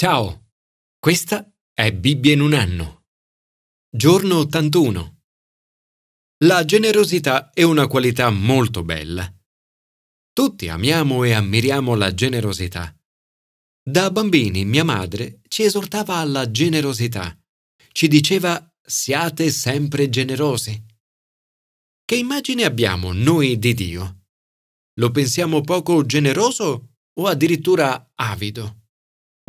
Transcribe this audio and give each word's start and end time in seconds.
Ciao, 0.00 0.52
questa 1.00 1.52
è 1.74 1.92
Bibbia 1.92 2.32
in 2.32 2.40
un 2.40 2.54
anno. 2.54 3.06
Giorno 3.90 4.36
81. 4.36 5.22
La 6.44 6.64
generosità 6.64 7.50
è 7.50 7.64
una 7.64 7.88
qualità 7.88 8.30
molto 8.30 8.84
bella. 8.84 9.28
Tutti 10.32 10.68
amiamo 10.68 11.24
e 11.24 11.32
ammiriamo 11.32 11.96
la 11.96 12.14
generosità. 12.14 12.96
Da 13.82 14.12
bambini 14.12 14.64
mia 14.64 14.84
madre 14.84 15.40
ci 15.48 15.64
esortava 15.64 16.18
alla 16.18 16.48
generosità. 16.48 17.36
Ci 17.90 18.06
diceva 18.06 18.72
siate 18.80 19.50
sempre 19.50 20.08
generosi. 20.08 20.80
Che 22.04 22.16
immagine 22.16 22.62
abbiamo 22.62 23.12
noi 23.12 23.58
di 23.58 23.74
Dio? 23.74 24.26
Lo 25.00 25.10
pensiamo 25.10 25.60
poco 25.62 26.06
generoso 26.06 26.98
o 27.14 27.26
addirittura 27.26 28.12
avido? 28.14 28.77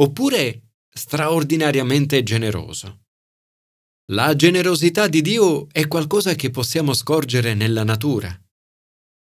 Oppure 0.01 0.75
straordinariamente 0.89 2.23
generoso? 2.23 3.01
La 4.11 4.33
generosità 4.33 5.07
di 5.07 5.21
Dio 5.21 5.67
è 5.71 5.87
qualcosa 5.87 6.35
che 6.35 6.49
possiamo 6.51 6.93
scorgere 6.93 7.53
nella 7.53 7.83
natura. 7.83 8.29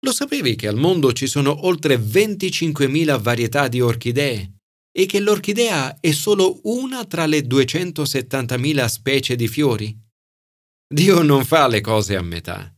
Lo 0.01 0.13
sapevi 0.13 0.57
che 0.57 0.67
al 0.67 0.77
mondo 0.77 1.13
ci 1.13 1.29
sono 1.29 1.67
oltre 1.67 1.97
25.000 1.97 3.21
varietà 3.21 3.69
di 3.69 3.81
orchidee 3.81 4.55
e 4.91 5.07
che 5.07 5.21
l'orchidea 5.21 6.01
è 6.01 6.11
solo 6.11 6.59
una 6.65 7.05
tra 7.05 7.27
le 7.27 7.41
270.000 7.41 8.87
specie 8.87 9.37
di 9.37 9.47
fiori? 9.47 9.97
Dio 10.89 11.23
non 11.23 11.45
fa 11.45 11.69
le 11.69 11.81
cose 11.81 12.17
a 12.17 12.23
metà. 12.23 12.75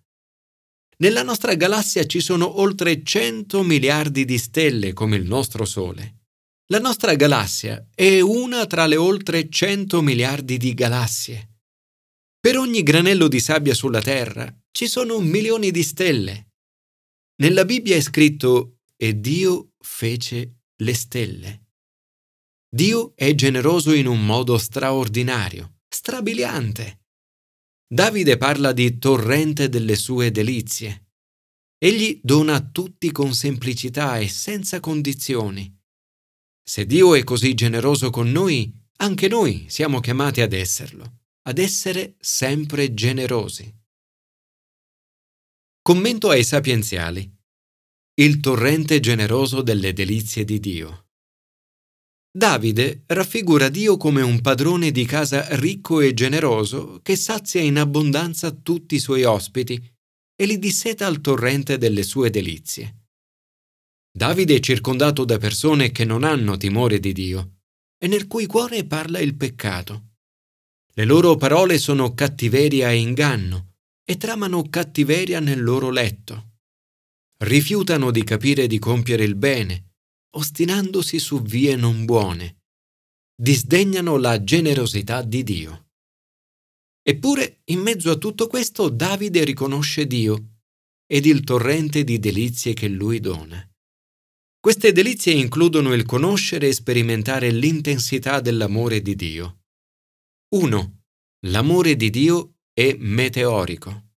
Nella 0.99 1.23
nostra 1.23 1.55
galassia 1.55 2.05
ci 2.07 2.21
sono 2.21 2.61
oltre 2.61 3.03
100 3.03 3.63
miliardi 3.63 4.27
di 4.27 4.37
stelle 4.37 4.93
come 4.93 5.17
il 5.17 5.25
nostro 5.25 5.65
Sole. 5.65 6.17
La 6.71 6.81
nostra 6.81 7.15
galassia 7.15 7.89
è 7.95 8.21
una 8.21 8.67
tra 8.67 8.85
le 8.85 8.97
oltre 8.97 9.49
100 9.49 10.03
miliardi 10.03 10.59
di 10.59 10.75
galassie. 10.75 11.61
Per 12.39 12.59
ogni 12.59 12.83
granello 12.83 13.27
di 13.27 13.41
sabbia 13.41 13.73
sulla 13.73 14.03
Terra 14.03 14.55
ci 14.71 14.87
sono 14.87 15.19
milioni 15.19 15.71
di 15.71 15.83
stelle. 15.83 16.51
Nella 17.37 17.65
Bibbia 17.65 17.97
è 17.97 18.03
scritto 18.03 18.81
e 18.97 19.19
Dio 19.19 19.73
fece 19.79 20.65
le 20.77 20.93
stelle. 20.93 21.69
Dio 22.69 23.13
è 23.17 23.35
generoso 23.35 23.95
in 23.95 24.07
un 24.07 24.23
modo 24.27 24.59
straordinario, 24.59 25.79
strabiliante. 25.89 27.05
Davide 27.87 28.37
parla 28.37 28.73
di 28.73 28.99
torrente 28.99 29.71
delle 29.71 29.97
sue 29.97 30.31
delizie. 30.31 31.13
Egli 31.79 32.21
dona 32.23 32.57
a 32.57 32.61
tutti 32.61 33.11
con 33.11 33.33
semplicità 33.33 34.19
e 34.19 34.29
senza 34.29 34.81
condizioni. 34.81 35.78
Se 36.69 36.85
Dio 36.85 37.15
è 37.15 37.25
così 37.25 37.55
generoso 37.55 38.11
con 38.11 38.31
noi, 38.31 38.71
anche 38.97 39.27
noi 39.27 39.65
siamo 39.71 40.01
chiamati 40.01 40.43
ad 40.43 40.53
esserlo, 40.53 41.21
ad 41.45 41.57
essere 41.57 42.17
sempre 42.21 42.93
generosi. 42.93 43.75
Commento 45.81 46.29
ai 46.29 46.45
sapienziali. 46.45 47.35
Il 48.21 48.41
torrente 48.41 49.01
generoso 49.01 49.63
delle 49.63 49.95
delizie 49.95 50.45
di 50.45 50.61
Dio. 50.61 51.07
Davide 52.31 53.05
raffigura 53.07 53.71
Dio 53.71 53.97
come 53.97 54.21
un 54.21 54.43
padrone 54.43 54.91
di 54.91 55.07
casa 55.07 55.57
ricco 55.57 56.03
e 56.03 56.13
generoso 56.13 57.01
che 57.01 57.17
sazia 57.17 57.63
in 57.63 57.79
abbondanza 57.79 58.51
tutti 58.51 58.97
i 58.97 59.01
suoi 59.01 59.25
ospiti 59.25 59.83
e 60.37 60.45
li 60.45 60.59
disseta 60.59 61.07
al 61.07 61.23
torrente 61.23 61.79
delle 61.79 62.03
sue 62.03 62.29
delizie. 62.29 63.08
Davide 64.11 64.57
è 64.57 64.61
circondato 64.61 65.25
da 65.25 65.39
persone 65.39 65.91
che 65.91 66.05
non 66.05 66.25
hanno 66.25 66.57
timore 66.57 67.01
di 67.01 67.13
Dio 67.13 67.59
e 67.99 68.07
nel 68.07 68.27
cui 68.27 68.47
cuore 68.47 68.85
parla 68.85 69.19
il 69.19 69.37
peccato. 69.37 70.15
Le 70.95 71.05
loro 71.05 71.37
parole 71.37 71.79
sono 71.79 72.15
cattiveria 72.15 72.91
e 72.91 72.97
inganno 72.97 73.75
e 74.05 74.17
tramano 74.17 74.69
cattiveria 74.69 75.41
nel 75.41 75.63
loro 75.63 75.91
letto. 75.91 76.57
Rifiutano 77.45 78.11
di 78.11 78.25
capire 78.25 78.67
di 78.67 78.79
compiere 78.79 79.25
il 79.25 79.37
bene 79.37 79.89
ostinandosi 80.31 81.19
su 81.19 81.43
vie 81.43 81.75
non 81.77 82.05
buone, 82.05 82.65
disdegnano 83.35 84.17
la 84.19 84.43
generosità 84.45 85.23
di 85.23 85.43
Dio. 85.43 85.87
Eppure, 87.03 87.63
in 87.67 87.81
mezzo 87.81 88.11
a 88.11 88.17
tutto 88.17 88.47
questo, 88.47 88.91
Davide 88.91 89.45
riconosce 89.45 90.07
Dio 90.07 90.59
ed 91.07 91.25
il 91.25 91.43
torrente 91.43 92.05
di 92.05 92.19
delizie 92.19 92.75
che 92.75 92.89
lui 92.89 93.19
dona. 93.19 93.68
Queste 94.61 94.93
delizie 94.93 95.33
includono 95.33 95.93
il 95.93 96.05
conoscere 96.05 96.69
e 96.69 96.73
sperimentare 96.73 97.51
l'intensità 97.51 98.41
dell'amore 98.41 99.01
di 99.01 99.15
Dio. 99.15 99.63
1. 100.55 101.03
L'amore 101.47 101.97
di 101.97 102.11
Dio 102.11 102.57
è 102.73 102.95
meteorico. 102.99 104.11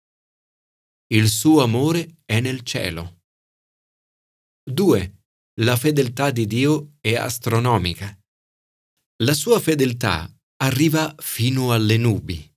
Il 1.07 1.29
suo 1.29 1.61
amore 1.61 2.21
è 2.25 2.39
nel 2.39 2.61
cielo. 2.61 3.21
2 4.63 5.21
la 5.61 5.75
fedeltà 5.75 6.31
di 6.31 6.47
Dio 6.47 6.93
è 7.01 7.15
astronomica. 7.15 8.17
La 9.23 9.33
sua 9.33 9.59
fedeltà 9.59 10.33
arriva 10.63 11.13
fino 11.19 11.73
alle 11.73 11.97
nubi. 11.97 12.51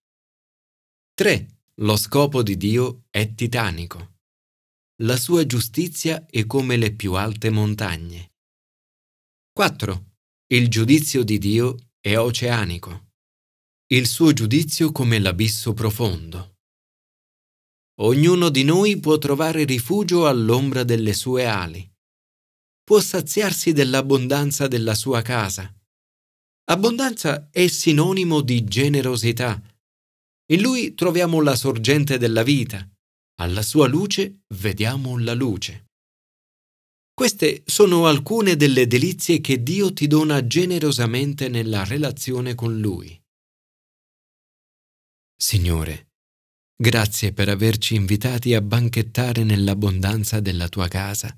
3. 1.12 1.48
Lo 1.80 1.96
scopo 1.96 2.42
di 2.42 2.56
Dio 2.56 3.04
è 3.10 3.34
titanico. 3.34 4.13
La 5.02 5.16
sua 5.16 5.44
giustizia 5.44 6.26
è 6.26 6.46
come 6.46 6.76
le 6.76 6.94
più 6.94 7.14
alte 7.14 7.50
montagne. 7.50 8.32
4. 9.52 10.12
Il 10.52 10.68
giudizio 10.68 11.24
di 11.24 11.38
Dio 11.38 11.76
è 12.00 12.16
oceanico. 12.16 13.12
Il 13.88 14.06
suo 14.06 14.32
giudizio 14.32 14.92
come 14.92 15.18
l'abisso 15.18 15.72
profondo. 15.74 16.56
Ognuno 18.00 18.48
di 18.48 18.64
noi 18.64 18.98
può 18.98 19.18
trovare 19.18 19.64
rifugio 19.64 20.26
all'ombra 20.26 20.84
delle 20.84 21.12
sue 21.12 21.44
ali 21.46 21.92
può 22.84 23.00
saziarsi 23.00 23.72
dell'abbondanza 23.72 24.68
della 24.68 24.94
sua 24.94 25.22
casa. 25.22 25.74
Abbondanza 26.66 27.48
è 27.50 27.66
sinonimo 27.66 28.42
di 28.42 28.62
generosità. 28.64 29.60
In 30.52 30.60
lui 30.60 30.94
troviamo 30.94 31.40
la 31.40 31.56
sorgente 31.56 32.18
della 32.18 32.42
vita. 32.42 32.86
Alla 33.40 33.62
sua 33.62 33.88
luce 33.88 34.44
vediamo 34.54 35.18
la 35.18 35.34
luce. 35.34 35.86
Queste 37.12 37.62
sono 37.66 38.06
alcune 38.06 38.54
delle 38.54 38.86
delizie 38.86 39.40
che 39.40 39.62
Dio 39.62 39.92
ti 39.92 40.06
dona 40.06 40.46
generosamente 40.46 41.48
nella 41.48 41.84
relazione 41.84 42.54
con 42.54 42.78
Lui. 42.78 43.20
Signore, 45.36 46.12
grazie 46.76 47.32
per 47.32 47.48
averci 47.48 47.96
invitati 47.96 48.54
a 48.54 48.60
banchettare 48.60 49.42
nell'abbondanza 49.42 50.38
della 50.38 50.68
tua 50.68 50.86
casa 50.86 51.36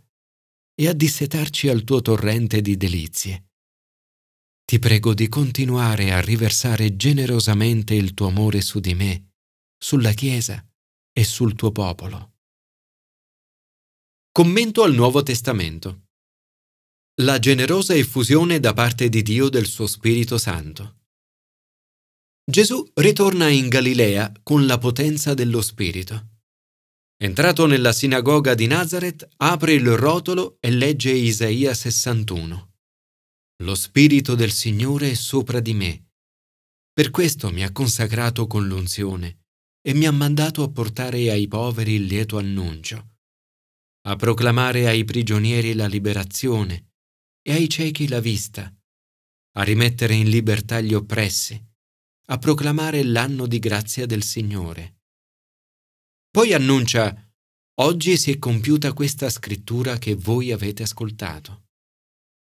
e 0.74 0.88
a 0.88 0.92
dissetarci 0.92 1.68
al 1.68 1.82
tuo 1.84 2.02
torrente 2.02 2.60
di 2.60 2.76
delizie. 2.76 3.48
Ti 4.66 4.78
prego 4.78 5.14
di 5.14 5.28
continuare 5.28 6.12
a 6.12 6.20
riversare 6.20 6.96
generosamente 6.96 7.94
il 7.94 8.12
tuo 8.12 8.26
amore 8.26 8.60
su 8.60 8.80
di 8.80 8.94
me, 8.94 9.32
sulla 9.78 10.12
Chiesa 10.12 10.62
e 11.18 11.24
sul 11.24 11.54
tuo 11.54 11.72
popolo. 11.72 12.34
Commento 14.30 14.82
al 14.82 14.92
Nuovo 14.92 15.22
Testamento. 15.22 16.08
La 17.22 17.38
generosa 17.38 17.94
effusione 17.94 18.60
da 18.60 18.74
parte 18.74 19.08
di 19.08 19.22
Dio 19.22 19.48
del 19.48 19.64
suo 19.64 19.86
Spirito 19.86 20.36
Santo. 20.36 21.04
Gesù 22.44 22.86
ritorna 22.96 23.48
in 23.48 23.68
Galilea 23.68 24.30
con 24.42 24.66
la 24.66 24.76
potenza 24.76 25.32
dello 25.32 25.62
Spirito. 25.62 26.40
Entrato 27.16 27.64
nella 27.64 27.94
sinagoga 27.94 28.54
di 28.54 28.66
Nazareth, 28.66 29.26
apre 29.38 29.72
il 29.72 29.96
rotolo 29.96 30.58
e 30.60 30.70
legge 30.70 31.12
Isaia 31.12 31.72
61. 31.72 32.74
Lo 33.62 33.74
Spirito 33.74 34.34
del 34.34 34.52
Signore 34.52 35.12
è 35.12 35.14
sopra 35.14 35.60
di 35.60 35.72
me. 35.72 36.08
Per 36.92 37.08
questo 37.08 37.50
mi 37.50 37.64
ha 37.64 37.72
consacrato 37.72 38.46
con 38.46 38.68
l'unzione 38.68 39.45
e 39.86 39.94
mi 39.94 40.06
ha 40.06 40.10
mandato 40.10 40.62
a 40.62 40.70
portare 40.70 41.30
ai 41.30 41.46
poveri 41.46 41.92
il 41.92 42.04
lieto 42.04 42.38
annuncio, 42.38 43.18
a 44.08 44.16
proclamare 44.16 44.88
ai 44.88 45.04
prigionieri 45.04 45.74
la 45.74 45.86
liberazione 45.86 46.94
e 47.40 47.52
ai 47.52 47.68
ciechi 47.68 48.08
la 48.08 48.20
vista, 48.20 48.74
a 49.52 49.62
rimettere 49.62 50.14
in 50.14 50.28
libertà 50.28 50.80
gli 50.80 50.94
oppressi, 50.94 51.62
a 52.28 52.38
proclamare 52.38 53.04
l'anno 53.04 53.46
di 53.46 53.60
grazia 53.60 54.06
del 54.06 54.24
Signore 54.24 54.96
poi 56.36 56.52
annuncia, 56.52 57.16
oggi 57.80 58.18
si 58.18 58.30
è 58.30 58.38
compiuta 58.38 58.92
questa 58.92 59.30
scrittura 59.30 59.96
che 59.96 60.14
voi 60.14 60.52
avete 60.52 60.82
ascoltato. 60.82 61.68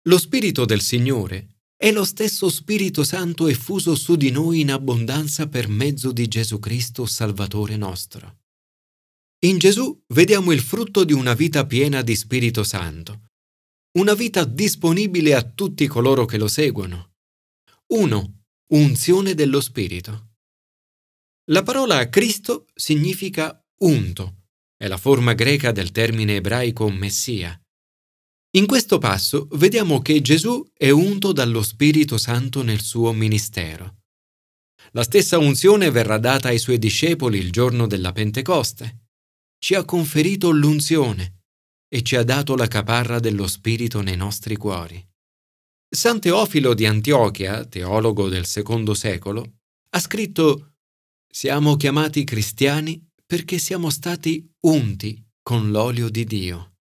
Lo 0.09 0.17
Spirito 0.17 0.65
del 0.65 0.81
Signore 0.81 1.58
è 1.81 1.93
lo 1.93 2.03
stesso 2.03 2.49
Spirito 2.49 3.05
Santo 3.05 3.47
effuso 3.47 3.95
su 3.95 4.17
di 4.17 4.31
noi 4.31 4.59
in 4.59 4.69
abbondanza 4.69 5.47
per 5.47 5.69
mezzo 5.69 6.11
di 6.11 6.27
Gesù 6.27 6.59
Cristo, 6.59 7.05
Salvatore 7.05 7.77
nostro. 7.77 8.39
In 9.45 9.57
Gesù 9.59 9.97
vediamo 10.07 10.51
il 10.51 10.59
frutto 10.59 11.05
di 11.05 11.13
una 11.13 11.33
vita 11.33 11.65
piena 11.65 12.01
di 12.01 12.17
Spirito 12.17 12.65
Santo, 12.65 13.29
una 13.97 14.13
vita 14.13 14.43
disponibile 14.43 15.33
a 15.33 15.41
tutti 15.41 15.87
coloro 15.87 16.25
che 16.25 16.37
lo 16.37 16.49
seguono, 16.49 17.13
1. 17.93 18.41
Unzione 18.73 19.33
dello 19.33 19.61
Spirito. 19.61 20.31
La 21.45 21.63
parola 21.63 22.09
Cristo 22.09 22.65
significa 22.75 23.57
unto, 23.83 24.47
è 24.75 24.85
la 24.87 24.97
forma 24.97 25.31
greca 25.31 25.71
del 25.71 25.91
termine 25.91 26.35
ebraico 26.35 26.89
Messia. 26.89 27.57
In 28.53 28.65
questo 28.65 28.97
passo 28.97 29.47
vediamo 29.51 30.01
che 30.01 30.21
Gesù 30.21 30.67
è 30.73 30.89
unto 30.89 31.31
dallo 31.31 31.61
Spirito 31.61 32.17
Santo 32.17 32.63
nel 32.63 32.81
suo 32.81 33.13
ministero. 33.13 33.97
La 34.93 35.03
stessa 35.03 35.37
unzione 35.37 35.91
verrà 35.91 36.17
data 36.17 36.47
ai 36.47 36.57
suoi 36.57 36.79
discepoli 36.79 37.37
il 37.37 37.51
giorno 37.51 37.85
della 37.85 38.11
Pentecoste. 38.11 39.09
Ci 39.59 39.75
ha 39.75 39.85
conferito 39.85 40.49
l'unzione 40.49 41.43
e 41.87 42.01
ci 42.01 42.15
ha 42.15 42.23
dato 42.23 42.55
la 42.55 42.65
caparra 42.65 43.19
dello 43.19 43.45
Spirito 43.45 44.01
nei 44.01 44.17
nostri 44.17 44.55
cuori. 44.55 44.99
San 45.87 46.19
Teofilo 46.19 46.73
di 46.73 46.87
Antiochia, 46.87 47.65
teologo 47.65 48.29
del 48.29 48.47
secondo 48.47 48.95
secolo, 48.95 49.57
ha 49.91 49.99
scritto 49.99 50.73
Siamo 51.31 51.75
chiamati 51.75 52.23
cristiani 52.23 52.99
perché 53.27 53.59
siamo 53.59 53.91
stati 53.91 54.51
unti 54.61 55.23
con 55.43 55.69
l'olio 55.69 56.09
di 56.09 56.23
Dio. 56.23 56.78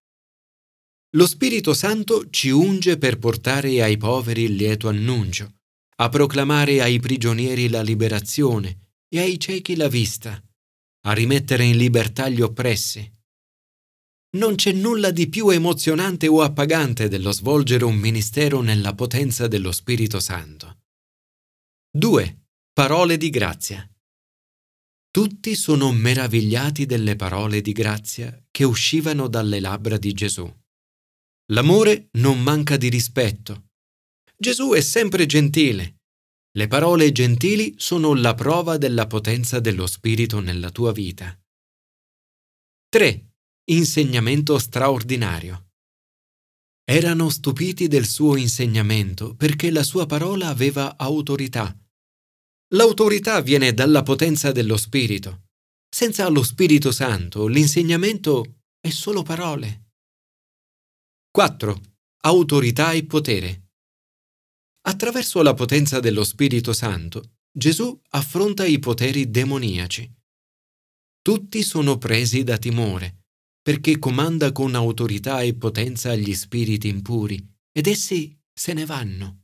Lo 1.13 1.25
Spirito 1.25 1.73
Santo 1.73 2.29
ci 2.29 2.49
unge 2.49 2.97
per 2.97 3.17
portare 3.17 3.81
ai 3.81 3.97
poveri 3.97 4.43
il 4.43 4.53
lieto 4.53 4.87
annuncio, 4.87 5.55
a 5.97 6.09
proclamare 6.09 6.81
ai 6.81 6.99
prigionieri 6.99 7.67
la 7.67 7.81
liberazione 7.81 8.93
e 9.09 9.19
ai 9.19 9.39
ciechi 9.39 9.75
la 9.75 9.87
vista, 9.87 10.41
a 11.07 11.11
rimettere 11.13 11.63
in 11.63 11.77
libertà 11.77 12.29
gli 12.29 12.41
oppressi, 12.41 13.11
non 14.31 14.53
c'è 14.53 14.71
nulla 14.73 15.09
di 15.09 15.27
più 15.27 15.49
emozionante 15.49 16.27
o 16.27 16.43
appagante 16.43 17.07
dello 17.07 17.31
svolgere 17.31 17.83
un 17.83 17.95
ministero 17.95 18.61
nella 18.61 18.93
potenza 18.93 19.47
dello 19.47 19.71
Spirito 19.71 20.19
Santo. 20.19 20.81
2. 21.91 22.43
Parole 22.71 23.17
di 23.17 23.31
grazia. 23.31 23.89
Tutti 25.09 25.55
sono 25.55 25.91
meravigliati 25.91 26.85
delle 26.85 27.15
parole 27.15 27.61
di 27.61 27.71
grazia 27.71 28.39
che 28.51 28.63
uscivano 28.63 29.27
dalle 29.27 29.59
labbra 29.59 29.97
di 29.97 30.13
Gesù. 30.13 30.47
L'amore 31.51 32.09
non 32.13 32.41
manca 32.41 32.77
di 32.77 32.89
rispetto. 32.89 33.69
Gesù 34.37 34.73
è 34.73 34.81
sempre 34.81 35.25
gentile. 35.25 35.95
Le 36.51 36.67
parole 36.67 37.11
gentili 37.11 37.73
sono 37.77 38.13
la 38.13 38.35
prova 38.35 38.77
della 38.77 39.07
potenza 39.07 39.59
dello 39.59 39.87
Spirito 39.87 40.39
nella 40.41 40.69
tua 40.69 40.91
vita. 40.91 41.37
3 42.89 43.31
insegnamento 43.71 44.59
straordinario. 44.59 45.69
Erano 46.83 47.29
stupiti 47.29 47.87
del 47.87 48.05
suo 48.05 48.35
insegnamento 48.35 49.35
perché 49.35 49.71
la 49.71 49.83
sua 49.83 50.05
parola 50.05 50.47
aveva 50.47 50.97
autorità. 50.97 51.75
L'autorità 52.73 53.41
viene 53.41 53.73
dalla 53.73 54.03
potenza 54.03 54.51
dello 54.51 54.77
Spirito. 54.77 55.45
Senza 55.89 56.27
lo 56.29 56.43
Spirito 56.43 56.91
Santo 56.91 57.47
l'insegnamento 57.47 58.61
è 58.79 58.89
solo 58.89 59.23
parole. 59.23 59.88
4. 61.31 61.81
Autorità 62.21 62.93
e 62.93 63.05
potere. 63.05 63.69
Attraverso 64.87 65.43
la 65.43 65.53
potenza 65.53 65.99
dello 65.99 66.23
Spirito 66.23 66.73
Santo, 66.73 67.37
Gesù 67.51 68.01
affronta 68.09 68.65
i 68.65 68.79
poteri 68.79 69.29
demoniaci. 69.29 70.11
Tutti 71.21 71.61
sono 71.61 71.99
presi 71.99 72.43
da 72.43 72.57
timore 72.57 73.17
perché 73.61 73.99
comanda 73.99 74.51
con 74.51 74.73
autorità 74.73 75.41
e 75.41 75.53
potenza 75.53 76.15
gli 76.15 76.33
spiriti 76.33 76.87
impuri, 76.87 77.39
ed 77.71 77.85
essi 77.85 78.35
se 78.51 78.73
ne 78.73 78.85
vanno. 78.85 79.43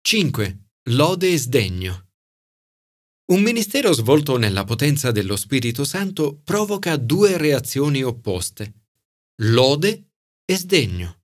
5. 0.00 0.70
Lode 0.90 1.32
e 1.32 1.38
sdegno. 1.38 2.08
Un 3.26 3.42
ministero 3.42 3.92
svolto 3.92 4.36
nella 4.36 4.64
potenza 4.64 5.12
dello 5.12 5.36
Spirito 5.36 5.84
Santo 5.84 6.40
provoca 6.42 6.96
due 6.96 7.36
reazioni 7.36 8.02
opposte, 8.02 8.86
lode 9.42 10.11
e 10.52 10.56
sdegno. 10.56 11.20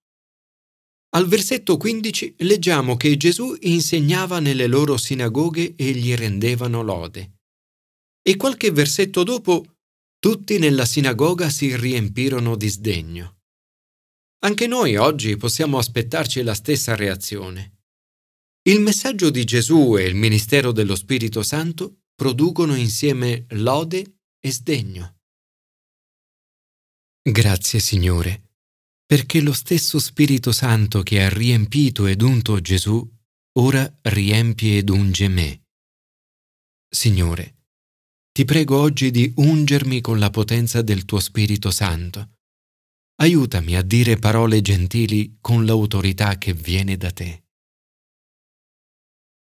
Al 1.10 1.26
versetto 1.26 1.76
15 1.76 2.36
leggiamo 2.38 2.96
che 2.96 3.16
Gesù 3.16 3.56
insegnava 3.60 4.40
nelle 4.40 4.66
loro 4.66 4.96
sinagoghe 4.96 5.74
e 5.76 5.92
gli 5.92 6.14
rendevano 6.14 6.82
lode. 6.82 7.40
E 8.22 8.36
qualche 8.36 8.70
versetto 8.70 9.22
dopo 9.22 9.78
tutti 10.18 10.58
nella 10.58 10.84
sinagoga 10.84 11.48
si 11.48 11.76
riempirono 11.76 12.56
di 12.56 12.68
sdegno. 12.68 13.36
Anche 14.40 14.66
noi 14.66 14.96
oggi 14.96 15.36
possiamo 15.36 15.78
aspettarci 15.78 16.42
la 16.42 16.54
stessa 16.54 16.94
reazione. 16.94 17.78
Il 18.62 18.80
messaggio 18.80 19.30
di 19.30 19.44
Gesù 19.44 19.96
e 19.96 20.04
il 20.04 20.14
ministero 20.14 20.72
dello 20.72 20.94
Spirito 20.94 21.42
Santo 21.42 22.02
producono 22.14 22.74
insieme 22.74 23.46
lode 23.50 24.20
e 24.38 24.52
sdegno. 24.52 25.16
Grazie 27.22 27.78
Signore, 27.78 28.47
perché 29.08 29.40
lo 29.40 29.54
stesso 29.54 29.98
Spirito 29.98 30.52
Santo 30.52 31.02
che 31.02 31.22
ha 31.22 31.30
riempito 31.30 32.04
ed 32.04 32.20
unto 32.20 32.60
Gesù 32.60 33.02
ora 33.58 33.98
riempie 34.02 34.76
ed 34.76 34.90
unge 34.90 35.28
me. 35.28 35.62
Signore, 36.86 37.56
ti 38.30 38.44
prego 38.44 38.78
oggi 38.78 39.10
di 39.10 39.32
ungermi 39.34 40.02
con 40.02 40.18
la 40.18 40.28
potenza 40.28 40.82
del 40.82 41.06
tuo 41.06 41.20
Spirito 41.20 41.70
Santo. 41.70 42.34
Aiutami 43.20 43.76
a 43.76 43.82
dire 43.82 44.18
parole 44.18 44.60
gentili 44.60 45.38
con 45.40 45.64
l'autorità 45.64 46.36
che 46.36 46.52
viene 46.52 46.98
da 46.98 47.10
te. 47.10 47.44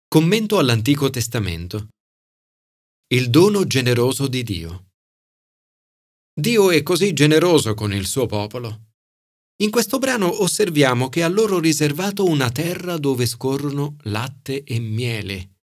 Commento 0.10 0.60
all'Antico 0.60 1.10
Testamento. 1.10 1.88
Il 3.08 3.30
dono 3.30 3.66
generoso 3.66 4.28
di 4.28 4.44
Dio. 4.44 4.90
Dio 6.34 6.70
è 6.70 6.84
così 6.84 7.14
generoso 7.14 7.74
con 7.76 7.94
il 7.94 8.06
suo 8.06 8.26
popolo. 8.26 8.93
In 9.62 9.70
questo 9.70 10.00
brano 10.00 10.42
osserviamo 10.42 11.10
che 11.10 11.24
ha 11.24 11.28
loro 11.28 11.60
riservato 11.60 12.26
una 12.26 12.50
terra 12.50 12.98
dove 12.98 13.26
scorrono 13.26 13.96
latte 14.04 14.64
e 14.64 14.80
miele 14.80 15.54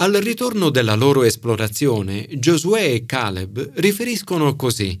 al 0.00 0.12
ritorno 0.12 0.70
della 0.70 0.94
loro 0.94 1.24
esplorazione, 1.24 2.28
Giosuè 2.38 2.92
e 2.92 3.04
Caleb 3.04 3.72
riferiscono 3.80 4.54
così 4.54 5.00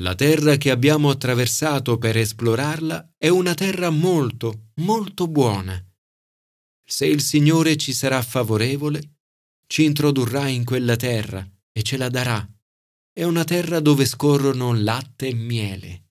La 0.00 0.14
terra 0.14 0.56
che 0.56 0.70
abbiamo 0.70 1.10
attraversato 1.10 1.98
per 1.98 2.16
esplorarla 2.16 3.16
è 3.18 3.28
una 3.28 3.52
terra 3.52 3.90
molto, 3.90 4.70
molto 4.76 5.28
buona. 5.28 5.78
Se 6.82 7.04
il 7.04 7.20
Signore 7.20 7.76
ci 7.76 7.92
sarà 7.92 8.22
favorevole, 8.22 9.16
ci 9.66 9.84
introdurrà 9.84 10.48
in 10.48 10.64
quella 10.64 10.96
terra 10.96 11.46
e 11.70 11.82
ce 11.82 11.98
la 11.98 12.08
darà. 12.08 12.48
È 13.12 13.24
una 13.24 13.44
terra 13.44 13.80
dove 13.80 14.06
scorrono 14.06 14.72
latte 14.72 15.26
e 15.26 15.34
miele. 15.34 16.07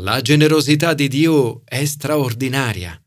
La 0.00 0.20
generosità 0.20 0.94
di 0.94 1.08
Dio 1.08 1.62
è 1.64 1.84
straordinaria. 1.84 3.02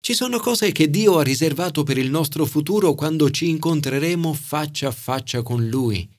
Ci 0.00 0.12
sono 0.12 0.40
cose 0.40 0.72
che 0.72 0.90
Dio 0.90 1.18
ha 1.18 1.22
riservato 1.22 1.84
per 1.84 1.98
il 1.98 2.10
nostro 2.10 2.46
futuro 2.46 2.94
quando 2.94 3.30
ci 3.30 3.48
incontreremo 3.48 4.34
faccia 4.34 4.88
a 4.88 4.90
faccia 4.90 5.42
con 5.42 5.68
Lui. 5.68 6.10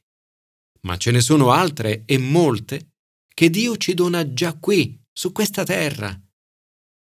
Ma 0.83 0.95
ce 0.95 1.11
ne 1.11 1.19
sono 1.19 1.51
altre 1.51 2.03
e 2.05 2.17
molte 2.17 2.93
che 3.33 3.49
Dio 3.49 3.75
ci 3.75 3.93
dona 3.93 4.31
già 4.31 4.53
qui, 4.57 4.97
su 5.11 5.33
questa 5.33 5.65
terra. 5.65 6.17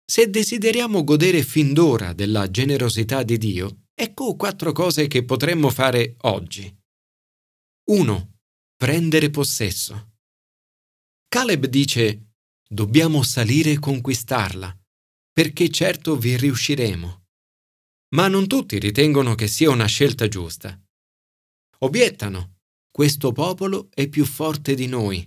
Se 0.04 0.30
desideriamo 0.30 1.02
godere 1.02 1.42
fin 1.42 1.72
d'ora 1.72 2.12
della 2.12 2.48
generosità 2.48 3.24
di 3.24 3.38
Dio, 3.38 3.86
ecco 3.92 4.36
quattro 4.36 4.70
cose 4.70 5.08
che 5.08 5.24
potremmo 5.24 5.68
fare 5.68 6.14
oggi. 6.20 6.72
1. 7.90 8.34
Prendere 8.76 9.30
possesso. 9.30 10.12
Caleb 11.26 11.66
dice, 11.66 12.31
dobbiamo 12.72 13.22
salire 13.22 13.72
e 13.72 13.78
conquistarla 13.78 14.74
perché 15.30 15.70
certo 15.70 16.16
vi 16.16 16.36
riusciremo. 16.36 17.24
Ma 18.14 18.28
non 18.28 18.46
tutti 18.46 18.78
ritengono 18.78 19.34
che 19.34 19.46
sia 19.46 19.70
una 19.70 19.86
scelta 19.86 20.28
giusta. 20.28 20.78
Obiettano, 21.78 22.58
questo 22.90 23.32
popolo 23.32 23.88
è 23.94 24.08
più 24.08 24.24
forte 24.24 24.74
di 24.74 24.86
noi. 24.86 25.26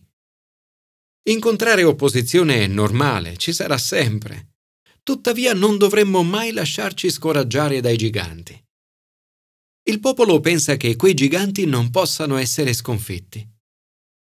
Incontrare 1.28 1.84
opposizione 1.84 2.64
è 2.64 2.68
normale, 2.68 3.38
ci 3.38 3.52
sarà 3.52 3.80
sempre. 3.80 4.54
Tuttavia 5.02 5.54
non 5.54 5.78
dovremmo 5.78 6.22
mai 6.22 6.52
lasciarci 6.52 7.10
scoraggiare 7.10 7.82
dai 7.82 7.98
giganti. 7.98 8.64
Il 9.88 10.00
popolo 10.00 10.40
pensa 10.40 10.78
che 10.78 10.96
quei 10.96 11.16
giganti 11.16 11.66
non 11.66 11.90
possano 11.90 12.38
essere 12.38 12.74
sconfitti. 12.74 13.48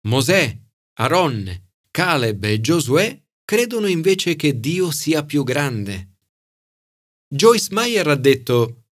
Mosè, 0.08 0.58
Aronne, 0.94 1.67
Caleb 1.90 2.44
e 2.44 2.60
Giosuè 2.60 3.20
credono 3.44 3.86
invece 3.86 4.36
che 4.36 4.60
Dio 4.60 4.90
sia 4.90 5.24
più 5.24 5.42
grande. 5.42 6.16
Joyce 7.28 7.68
Meyer 7.70 8.06
ha 8.08 8.14
detto 8.14 8.84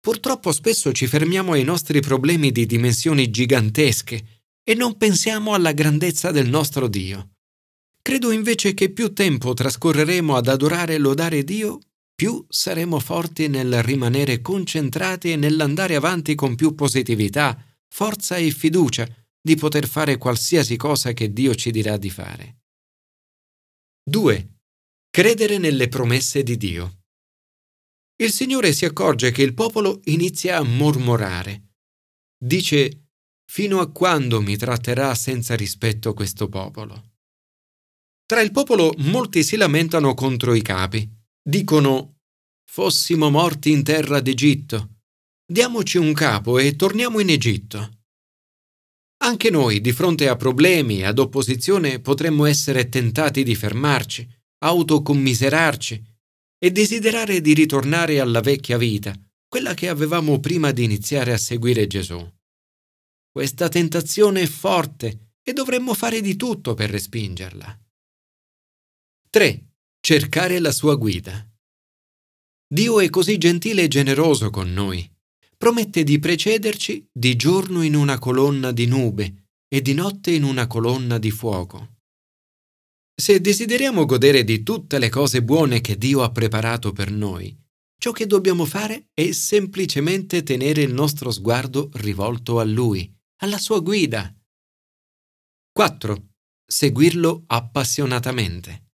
Purtroppo 0.00 0.50
spesso 0.50 0.92
ci 0.92 1.06
fermiamo 1.06 1.52
ai 1.52 1.62
nostri 1.62 2.00
problemi 2.00 2.50
di 2.50 2.66
dimensioni 2.66 3.30
gigantesche 3.30 4.42
e 4.64 4.74
non 4.74 4.96
pensiamo 4.96 5.54
alla 5.54 5.72
grandezza 5.72 6.30
del 6.30 6.48
nostro 6.48 6.88
Dio. 6.88 7.34
Credo 8.02 8.32
invece 8.32 8.74
che 8.74 8.90
più 8.90 9.12
tempo 9.12 9.54
trascorreremo 9.54 10.34
ad 10.34 10.48
adorare 10.48 10.94
e 10.94 10.98
lodare 10.98 11.44
Dio, 11.44 11.78
più 12.14 12.44
saremo 12.48 12.98
forti 12.98 13.46
nel 13.46 13.82
rimanere 13.82 14.40
concentrati 14.40 15.30
e 15.30 15.36
nell'andare 15.36 15.94
avanti 15.94 16.34
con 16.34 16.56
più 16.56 16.74
positività, 16.74 17.56
forza 17.86 18.36
e 18.36 18.50
fiducia 18.50 19.06
di 19.44 19.56
poter 19.56 19.88
fare 19.88 20.18
qualsiasi 20.18 20.76
cosa 20.76 21.12
che 21.12 21.32
Dio 21.32 21.54
ci 21.54 21.72
dirà 21.72 21.96
di 21.96 22.10
fare. 22.10 22.60
2. 24.04 24.60
Credere 25.10 25.58
nelle 25.58 25.88
promesse 25.88 26.42
di 26.42 26.56
Dio. 26.56 27.02
Il 28.16 28.30
Signore 28.30 28.72
si 28.72 28.84
accorge 28.84 29.32
che 29.32 29.42
il 29.42 29.52
popolo 29.52 30.00
inizia 30.04 30.58
a 30.58 30.62
mormorare. 30.62 31.70
Dice, 32.38 33.08
fino 33.44 33.80
a 33.80 33.90
quando 33.90 34.40
mi 34.40 34.56
tratterà 34.56 35.14
senza 35.16 35.56
rispetto 35.56 36.14
questo 36.14 36.48
popolo? 36.48 37.10
Tra 38.24 38.40
il 38.40 38.52
popolo 38.52 38.94
molti 38.98 39.42
si 39.42 39.56
lamentano 39.56 40.14
contro 40.14 40.54
i 40.54 40.62
capi. 40.62 41.08
Dicono, 41.42 42.20
fossimo 42.64 43.28
morti 43.28 43.72
in 43.72 43.82
terra 43.82 44.20
d'Egitto. 44.20 45.00
Diamoci 45.44 45.98
un 45.98 46.12
capo 46.12 46.58
e 46.58 46.76
torniamo 46.76 47.18
in 47.18 47.28
Egitto. 47.28 48.01
Anche 49.24 49.50
noi, 49.50 49.80
di 49.80 49.92
fronte 49.92 50.28
a 50.28 50.34
problemi 50.34 51.04
ad 51.04 51.18
opposizione, 51.20 52.00
potremmo 52.00 52.44
essere 52.44 52.88
tentati 52.88 53.44
di 53.44 53.54
fermarci, 53.54 54.28
autocommiserarci 54.58 56.02
e 56.58 56.70
desiderare 56.72 57.40
di 57.40 57.54
ritornare 57.54 58.18
alla 58.18 58.40
vecchia 58.40 58.76
vita, 58.76 59.14
quella 59.48 59.74
che 59.74 59.88
avevamo 59.88 60.40
prima 60.40 60.72
di 60.72 60.82
iniziare 60.82 61.32
a 61.32 61.38
seguire 61.38 61.86
Gesù. 61.86 62.20
Questa 63.30 63.68
tentazione 63.68 64.42
è 64.42 64.46
forte 64.46 65.36
e 65.42 65.52
dovremmo 65.52 65.94
fare 65.94 66.20
di 66.20 66.34
tutto 66.34 66.74
per 66.74 66.90
respingerla. 66.90 67.80
3. 69.30 69.66
Cercare 70.00 70.58
la 70.58 70.72
sua 70.72 70.96
guida. 70.96 71.48
Dio 72.66 72.98
è 72.98 73.08
così 73.08 73.38
gentile 73.38 73.82
e 73.82 73.88
generoso 73.88 74.50
con 74.50 74.72
noi. 74.72 75.08
Promette 75.62 76.02
di 76.02 76.18
precederci 76.18 77.06
di 77.12 77.36
giorno 77.36 77.82
in 77.82 77.94
una 77.94 78.18
colonna 78.18 78.72
di 78.72 78.86
nube 78.86 79.50
e 79.72 79.80
di 79.80 79.94
notte 79.94 80.32
in 80.32 80.42
una 80.42 80.66
colonna 80.66 81.18
di 81.18 81.30
fuoco. 81.30 81.98
Se 83.14 83.40
desideriamo 83.40 84.04
godere 84.04 84.42
di 84.42 84.64
tutte 84.64 84.98
le 84.98 85.08
cose 85.08 85.40
buone 85.40 85.80
che 85.80 85.96
Dio 85.96 86.24
ha 86.24 86.32
preparato 86.32 86.90
per 86.90 87.12
noi, 87.12 87.56
ciò 87.96 88.10
che 88.10 88.26
dobbiamo 88.26 88.64
fare 88.64 89.10
è 89.14 89.30
semplicemente 89.30 90.42
tenere 90.42 90.82
il 90.82 90.92
nostro 90.92 91.30
sguardo 91.30 91.90
rivolto 91.92 92.58
a 92.58 92.64
Lui, 92.64 93.08
alla 93.36 93.58
sua 93.58 93.78
guida. 93.78 94.34
4. 95.70 96.26
Seguirlo 96.66 97.44
appassionatamente. 97.46 98.86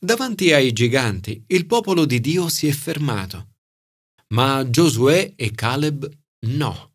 Davanti 0.00 0.50
ai 0.50 0.72
giganti, 0.72 1.44
il 1.48 1.66
popolo 1.66 2.06
di 2.06 2.20
Dio 2.20 2.48
si 2.48 2.66
è 2.66 2.72
fermato, 2.72 3.47
ma 4.34 4.68
Giosuè 4.68 5.32
e 5.36 5.50
Caleb 5.52 6.08
no. 6.46 6.94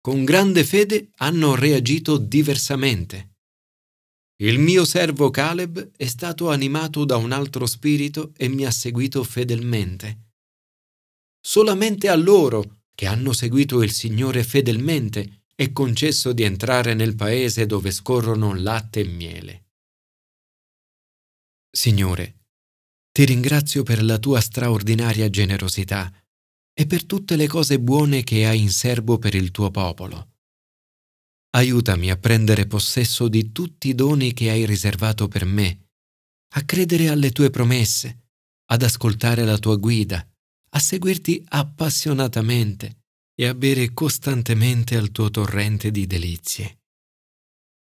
Con 0.00 0.24
grande 0.24 0.64
fede 0.64 1.10
hanno 1.16 1.54
reagito 1.54 2.16
diversamente 2.16 3.30
il 4.40 4.58
mio 4.58 4.86
servo 4.86 5.28
Caleb 5.28 5.90
è 5.94 6.06
stato 6.06 6.48
animato 6.48 7.04
da 7.04 7.16
un 7.16 7.30
altro 7.30 7.66
spirito 7.66 8.32
e 8.38 8.48
mi 8.48 8.64
ha 8.64 8.70
seguito 8.70 9.22
fedelmente. 9.22 10.28
Solamente 11.38 12.08
a 12.08 12.14
loro, 12.14 12.84
che 12.94 13.06
hanno 13.06 13.34
seguito 13.34 13.82
il 13.82 13.92
Signore 13.92 14.42
fedelmente, 14.42 15.44
è 15.54 15.72
concesso 15.72 16.32
di 16.32 16.42
entrare 16.42 16.94
nel 16.94 17.16
paese 17.16 17.66
dove 17.66 17.90
scorrono 17.90 18.54
latte 18.54 19.00
e 19.00 19.04
miele. 19.04 19.64
Signore, 21.70 22.39
ti 23.20 23.26
ringrazio 23.26 23.82
per 23.82 24.02
la 24.02 24.18
tua 24.18 24.40
straordinaria 24.40 25.28
generosità 25.28 26.10
e 26.72 26.86
per 26.86 27.04
tutte 27.04 27.36
le 27.36 27.48
cose 27.48 27.78
buone 27.78 28.24
che 28.24 28.46
hai 28.46 28.58
in 28.58 28.70
serbo 28.70 29.18
per 29.18 29.34
il 29.34 29.50
tuo 29.50 29.70
popolo. 29.70 30.36
Aiutami 31.50 32.10
a 32.10 32.16
prendere 32.16 32.66
possesso 32.66 33.28
di 33.28 33.52
tutti 33.52 33.88
i 33.90 33.94
doni 33.94 34.32
che 34.32 34.48
hai 34.48 34.64
riservato 34.64 35.28
per 35.28 35.44
me, 35.44 35.90
a 36.54 36.64
credere 36.64 37.10
alle 37.10 37.30
tue 37.30 37.50
promesse, 37.50 38.28
ad 38.70 38.82
ascoltare 38.82 39.44
la 39.44 39.58
tua 39.58 39.76
guida, 39.76 40.26
a 40.70 40.78
seguirti 40.78 41.44
appassionatamente 41.46 43.02
e 43.34 43.46
a 43.46 43.52
bere 43.52 43.92
costantemente 43.92 44.96
al 44.96 45.10
tuo 45.10 45.28
torrente 45.28 45.90
di 45.90 46.06
delizie. 46.06 46.79